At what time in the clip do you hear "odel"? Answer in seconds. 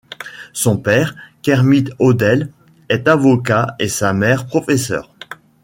1.99-2.49